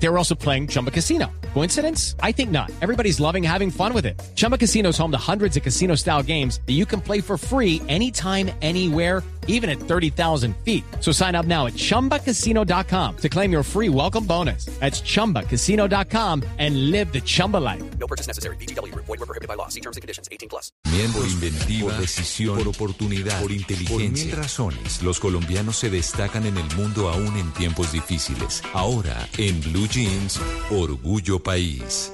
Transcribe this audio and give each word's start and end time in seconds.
They 0.00 0.08
were 0.08 0.18
also 0.18 0.34
playing 0.34 0.68
Chumba 0.68 0.90
Casino. 0.90 1.26
Coincidence? 1.54 2.14
I 2.22 2.32
think 2.32 2.50
not. 2.50 2.70
Everybody's 2.80 3.18
loving 3.20 3.42
having 3.42 3.70
fun 3.70 3.92
with 3.92 4.06
it. 4.06 4.20
Chumba 4.36 4.56
Casino 4.56 4.90
is 4.90 4.98
home 4.98 5.10
to 5.10 5.18
hundreds 5.18 5.56
of 5.56 5.62
casino 5.62 5.96
style 5.96 6.22
games 6.22 6.60
that 6.66 6.74
you 6.74 6.86
can 6.86 7.00
play 7.00 7.20
for 7.20 7.36
free 7.36 7.82
anytime, 7.88 8.50
anywhere, 8.62 9.22
even 9.48 9.68
at 9.68 9.80
30,000 9.80 10.54
feet. 10.58 10.84
So 11.00 11.10
sign 11.10 11.34
up 11.34 11.46
now 11.46 11.66
at 11.66 11.72
chumbacasino.com 11.72 13.16
to 13.16 13.28
claim 13.28 13.50
your 13.50 13.62
free 13.64 13.88
welcome 13.88 14.24
bonus. 14.24 14.66
That's 14.78 15.00
chumbacasino.com 15.00 16.44
and 16.58 16.90
live 16.92 17.12
the 17.12 17.20
Chumba 17.20 17.56
life. 17.56 17.82
No 17.98 18.06
purchase 18.06 18.28
necessary. 18.28 18.56
BGW. 18.56 18.94
Void 18.94 19.08
were 19.08 19.26
prohibited 19.26 19.48
by 19.48 19.54
law. 19.54 19.68
See 19.68 19.80
terms 19.80 19.96
and 19.96 20.02
conditions. 20.02 20.28
18 20.30 20.48
plus. 20.48 20.70
Por 20.84 21.26
inventiva, 21.26 21.90
por 21.90 22.00
decisión, 22.00 22.58
por 22.58 22.68
oportunidad, 22.68 23.40
por 23.40 23.50
inteligencia. 23.50 24.26
Por 24.26 24.26
mil 24.26 24.32
razones, 24.32 25.02
los 25.02 25.18
colombianos 25.18 25.76
se 25.76 25.90
destacan 25.90 26.44
en 26.46 26.56
el 26.58 26.76
mundo 26.76 27.08
aún 27.08 27.36
en 27.36 27.50
tiempos 27.52 27.92
difíciles. 27.92 28.62
Ahora, 28.74 29.28
en 29.38 29.60
Blue 29.62 29.87
Jeans, 29.88 30.38
Orgullo 30.70 31.40
País. 31.40 32.12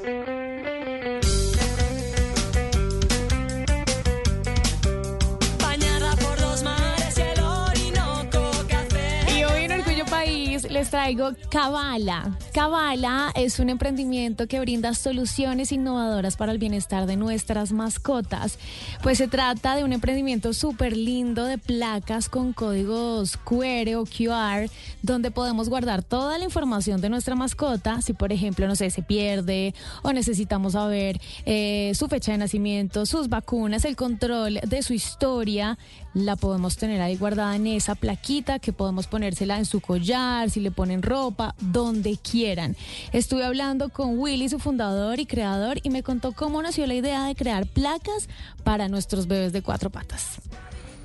Traigo 10.90 11.30
Cabala. 11.50 12.36
Cabala 12.52 13.32
es 13.34 13.58
un 13.58 13.68
emprendimiento 13.68 14.46
que 14.46 14.60
brinda 14.60 14.94
soluciones 14.94 15.72
innovadoras 15.72 16.36
para 16.36 16.52
el 16.52 16.58
bienestar 16.58 17.06
de 17.06 17.16
nuestras 17.16 17.72
mascotas. 17.72 18.58
Pues 19.02 19.18
se 19.18 19.28
trata 19.28 19.76
de 19.76 19.84
un 19.84 19.92
emprendimiento 19.92 20.52
súper 20.52 20.96
lindo 20.96 21.44
de 21.44 21.58
placas 21.58 22.28
con 22.28 22.52
códigos 22.52 23.36
QR 23.38 23.94
o 23.96 24.04
QR, 24.04 24.70
donde 25.02 25.30
podemos 25.30 25.68
guardar 25.68 26.02
toda 26.02 26.38
la 26.38 26.44
información 26.44 27.00
de 27.00 27.08
nuestra 27.08 27.34
mascota. 27.34 28.02
Si, 28.02 28.12
por 28.12 28.32
ejemplo, 28.32 28.66
no 28.66 28.76
sé, 28.76 28.90
se 28.90 29.02
pierde 29.02 29.74
o 30.02 30.12
necesitamos 30.12 30.72
saber 30.72 31.20
eh, 31.46 31.92
su 31.94 32.08
fecha 32.08 32.32
de 32.32 32.38
nacimiento, 32.38 33.06
sus 33.06 33.28
vacunas, 33.28 33.84
el 33.84 33.96
control 33.96 34.60
de 34.66 34.82
su 34.82 34.94
historia, 34.94 35.78
la 36.14 36.36
podemos 36.36 36.76
tener 36.76 37.02
ahí 37.02 37.16
guardada 37.16 37.54
en 37.56 37.66
esa 37.66 37.94
plaquita 37.94 38.58
que 38.60 38.72
podemos 38.72 39.06
ponérsela 39.06 39.58
en 39.58 39.66
su 39.66 39.80
collar, 39.80 40.48
si 40.50 40.60
le 40.60 40.70
ponen 40.70 41.02
ropa, 41.02 41.54
donde 41.60 42.16
quieran. 42.16 42.76
Estuve 43.12 43.44
hablando 43.44 43.88
con 43.88 44.18
Willy, 44.18 44.48
su 44.48 44.58
fundador 44.58 45.18
y 45.20 45.26
creador, 45.26 45.80
y 45.82 45.90
me 45.90 46.02
contó 46.02 46.32
cómo 46.32 46.62
nació 46.62 46.86
la 46.86 46.94
idea 46.94 47.24
de 47.24 47.34
crear 47.34 47.66
placas 47.66 48.28
para 48.62 48.88
nuestros 48.88 49.26
bebés 49.26 49.52
de 49.52 49.62
cuatro 49.62 49.90
patas. 49.90 50.40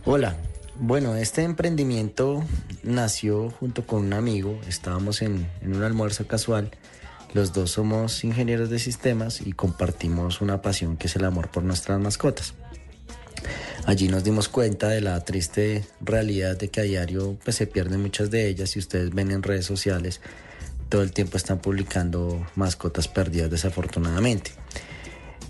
Hola, 0.05 0.37
bueno, 0.79 1.15
este 1.15 1.43
emprendimiento 1.43 2.43
nació 2.83 3.49
junto 3.49 3.85
con 3.85 4.05
un 4.05 4.13
amigo, 4.13 4.59
estábamos 4.67 5.21
en, 5.21 5.47
en 5.61 5.75
un 5.75 5.83
almuerzo 5.83 6.25
casual, 6.27 6.71
los 7.33 7.53
dos 7.53 7.71
somos 7.71 8.23
ingenieros 8.23 8.69
de 8.69 8.79
sistemas 8.79 9.41
y 9.41 9.51
compartimos 9.53 10.41
una 10.41 10.61
pasión 10.61 10.97
que 10.97 11.07
es 11.07 11.15
el 11.15 11.25
amor 11.25 11.49
por 11.49 11.63
nuestras 11.63 11.99
mascotas. 11.99 12.53
Allí 13.89 14.07
nos 14.07 14.23
dimos 14.23 14.49
cuenta 14.49 14.89
de 14.89 15.01
la 15.01 15.19
triste 15.25 15.83
realidad 15.99 16.55
de 16.55 16.67
que 16.67 16.81
a 16.81 16.83
diario 16.83 17.39
pues, 17.43 17.55
se 17.55 17.65
pierden 17.65 18.03
muchas 18.03 18.29
de 18.29 18.47
ellas. 18.47 18.69
Si 18.69 18.77
ustedes 18.77 19.09
ven 19.09 19.31
en 19.31 19.41
redes 19.41 19.65
sociales, 19.65 20.21
todo 20.89 21.01
el 21.01 21.11
tiempo 21.11 21.37
están 21.37 21.57
publicando 21.57 22.45
mascotas 22.53 23.07
perdidas 23.07 23.49
desafortunadamente. 23.49 24.51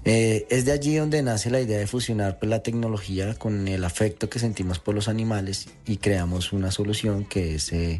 Eh, 0.05 0.47
es 0.49 0.63
de 0.63 0.71
allí 0.71 0.95
donde 0.95 1.21
nace 1.21 1.49
la 1.49 1.59
idea 1.59 1.79
de 1.79 1.85
fusionar 1.85 2.39
pues, 2.39 2.49
la 2.49 2.63
tecnología 2.63 3.33
con 3.33 3.67
el 3.67 3.83
afecto 3.83 4.29
que 4.29 4.39
sentimos 4.39 4.79
por 4.79 4.95
los 4.95 5.09
animales 5.09 5.67
y 5.85 5.97
creamos 5.97 6.53
una 6.53 6.71
solución 6.71 7.25
que 7.25 7.55
es 7.55 7.73
eh, 7.73 7.99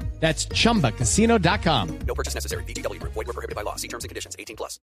That's 0.21 0.47
chumbacasino.com. 0.47 1.87
No 2.07 2.13
purchase 2.15 2.35
necessary. 2.35 2.63
BGW. 2.63 3.03
Void 3.03 3.27
were 3.27 3.33
prohibited 3.33 3.55
by 3.55 3.63
law. 3.63 3.75
See 3.75 3.89
terms 3.89 4.05
and 4.05 4.09
conditions. 4.09 4.35
18 4.39 4.55
plus. 4.55 4.79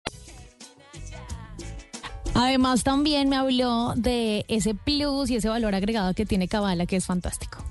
Además, 2.35 2.85
también 2.85 3.31
me 3.31 3.37
habló 3.37 3.95
de 3.97 4.45
ese 4.49 4.75
plus 4.75 5.31
y 5.31 5.37
ese 5.37 5.49
valor 5.49 5.75
agregado 5.75 6.13
que 6.13 6.27
tiene 6.27 6.49
Cabala, 6.49 6.85
que 6.85 6.97
es 6.97 7.07
fantástico. 7.07 7.65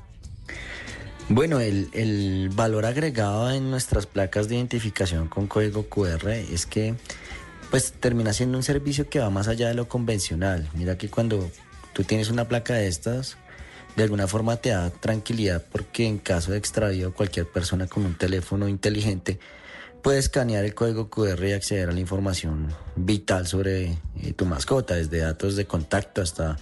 Bueno, 1.29 1.59
el, 1.59 1.89
el 1.93 2.49
valor 2.49 2.85
agregado 2.85 3.51
en 3.51 3.69
nuestras 3.69 4.07
placas 4.07 4.47
de 4.47 4.55
identificación 4.55 5.27
con 5.27 5.47
código 5.47 5.87
QR 5.87 6.29
es 6.29 6.65
que 6.65 6.95
pues 7.69 7.93
termina 7.93 8.33
siendo 8.33 8.57
un 8.57 8.63
servicio 8.63 9.09
que 9.09 9.19
va 9.19 9.29
más 9.29 9.47
allá 9.47 9.67
de 9.67 9.73
lo 9.73 9.87
convencional. 9.87 10.67
Mira 10.73 10.97
que 10.97 11.09
cuando 11.09 11.51
tú 11.93 12.03
tienes 12.03 12.29
una 12.29 12.47
placa 12.47 12.73
de 12.73 12.87
estas, 12.87 13.37
de 13.95 14.03
alguna 14.03 14.27
forma 14.27 14.57
te 14.57 14.69
da 14.69 14.89
tranquilidad 14.89 15.63
porque 15.71 16.05
en 16.05 16.17
caso 16.17 16.51
de 16.51 16.57
extravío 16.57 17.13
cualquier 17.13 17.47
persona 17.47 17.87
con 17.87 18.05
un 18.05 18.17
teléfono 18.17 18.67
inteligente 18.67 19.39
puede 20.05 20.19
escanear 20.19 20.63
el 20.65 20.75
código 20.75 21.09
QR 21.09 21.43
y 21.45 21.53
acceder 21.53 21.89
a 21.89 21.91
la 21.91 21.99
información 21.99 22.71
vital 22.95 23.47
sobre 23.47 23.97
eh, 24.21 24.33
tu 24.35 24.45
mascota, 24.45 24.93
desde 24.93 25.17
datos 25.17 25.55
de 25.55 25.65
contacto 25.65 26.21
hasta 26.21 26.57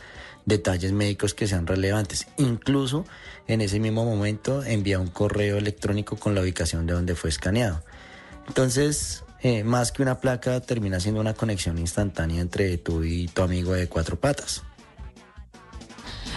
detalles 0.46 0.94
médicos 0.94 1.34
que 1.34 1.46
sean 1.46 1.68
relevantes. 1.68 2.28
Incluso 2.38 3.06
en 3.48 3.60
ese 3.60 3.82
mismo 3.82 4.06
momento 4.06 4.64
envía 4.64 4.98
un 4.98 5.08
correo 5.10 5.58
electrónico 5.58 6.16
con 6.16 6.36
la 6.36 6.42
ubicación 6.42 6.88
de 6.88 6.94
donde 6.94 7.16
fue 7.16 7.30
escaneado. 7.30 7.84
Entonces, 8.48 9.26
eh, 9.42 9.66
más 9.66 9.92
que 9.92 10.02
una 10.02 10.22
placa, 10.22 10.62
termina 10.62 11.02
siendo 11.02 11.20
una 11.20 11.34
conexión 11.34 11.78
instantánea 11.78 12.40
entre 12.40 12.78
tú 12.78 13.04
y 13.04 13.28
tu 13.28 13.42
amigo 13.42 13.74
de 13.74 13.90
cuatro 13.90 14.18
patas. 14.18 14.64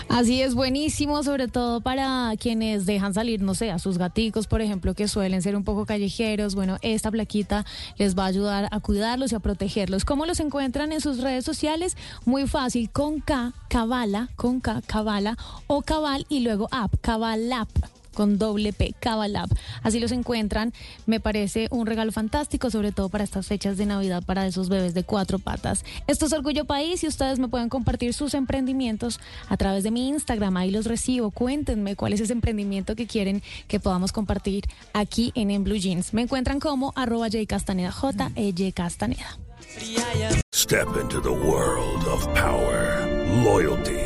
Así 0.09 0.41
es, 0.41 0.55
buenísimo, 0.55 1.23
sobre 1.23 1.49
todo 1.49 1.81
para 1.81 2.33
quienes 2.39 2.87
dejan 2.87 3.13
salir, 3.13 3.43
no 3.43 3.55
sé, 3.55 3.71
a 3.71 3.79
sus 3.79 3.99
gaticos, 3.99 4.47
por 4.47 4.63
ejemplo, 4.63 4.95
que 4.95 5.09
suelen 5.09 5.43
ser 5.43 5.57
un 5.57 5.65
poco 5.65 5.85
callejeros. 5.85 6.55
Bueno, 6.55 6.79
esta 6.81 7.11
plaquita 7.11 7.67
les 7.99 8.17
va 8.17 8.25
a 8.25 8.29
ayudar 8.29 8.69
a 8.71 8.81
cuidarlos 8.81 9.33
y 9.33 9.35
a 9.35 9.41
protegerlos. 9.41 10.05
¿Cómo 10.05 10.25
los 10.25 10.41
encuentran 10.41 10.93
en 10.93 11.01
sus 11.01 11.21
redes 11.21 11.45
sociales? 11.45 11.97
Muy 12.25 12.47
fácil, 12.47 12.89
con 12.91 13.21
K, 13.21 13.53
Cabala, 13.69 14.29
con 14.37 14.61
K, 14.61 14.81
Cabala, 14.87 15.37
o 15.67 15.83
Cabal 15.83 16.25
y 16.29 16.41
luego 16.41 16.69
app, 16.71 16.95
Cabal 17.01 17.53
App 17.53 17.69
con 18.17 18.39
doble 18.39 18.73
P, 18.73 18.95
Cabalab. 18.99 19.49
Así 19.83 20.01
los 20.01 20.11
encuentran. 20.11 20.73
Me 21.05 21.21
parece 21.21 21.69
un 21.71 21.87
regalo 21.87 22.11
fantástico, 22.11 22.71
sobre 22.71 22.91
todo 22.91 23.11
para 23.11 23.23
estas 23.23 23.47
fechas 23.47 23.77
de 23.77 23.87
Navidad, 23.87 24.25
para 24.25 24.47
esos 24.47 24.69
bebés 24.69 24.95
de 24.95 25.05
cuatro 25.05 25.39
patas. 25.39 25.85
Esto 26.09 26.27
es 26.27 26.33
Orgullo 26.33 26.65
País 26.65 27.05
y 27.05 27.07
ustedes 27.07 27.39
me 27.39 27.49
pueden 27.49 27.69
compartir 27.69 28.15
sus 28.15 28.35
emprendimientos 28.35 29.21
a 29.49 29.57
través 29.57 29.85
de 29.85 29.91
mi 29.91 30.09
Instagram. 30.09 30.57
Ahí 30.57 30.71
los 30.71 30.87
recibo. 30.87 31.31
Cuéntenme 31.31 31.95
cuál 31.95 32.15
es 32.15 32.21
ese 32.21 32.33
emprendimiento 32.33 32.97
que 32.97 33.07
quieren 33.07 33.43
que 33.69 33.79
podamos 33.79 34.13
compartir 34.13 34.65
aquí 34.95 35.31
en 35.35 35.51
En 35.51 35.63
Blue 35.63 35.77
Jeans. 35.77 36.15
Me 36.15 36.23
encuentran 36.23 36.59
como 36.59 36.95
arroba 36.97 37.27
J 37.27 37.45
Castaneda, 37.47 37.93
J 37.93 38.33
E 38.35 38.55
Y 38.57 38.73
Castaneda. 38.73 39.39
Step 40.55 40.89
into 41.01 41.21
the 41.21 41.31
world 41.31 42.07
of 42.09 42.27
power, 42.35 43.07
loyalty, 43.45 44.06